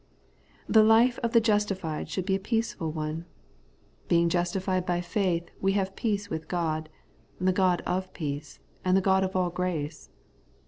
The 0.67 0.81
life 0.81 1.19
of 1.19 1.31
the 1.31 1.39
justified 1.39 2.09
should 2.09 2.25
be 2.25 2.33
a 2.33 2.39
peaceful 2.39 2.91
one. 2.91 3.25
Being 4.07 4.29
justified 4.29 4.83
by 4.83 4.99
faith, 4.99 5.51
we 5.61 5.73
have 5.73 5.95
peace 5.95 6.27
with 6.27 6.47
God,— 6.47 6.89
the 7.39 7.53
God 7.53 7.81
of 7.85 8.11
peace, 8.11 8.59
and 8.83 8.97
the 8.97 9.01
God 9.01 9.23
of 9.23 9.35
all 9.35 9.51
grace. 9.51 10.09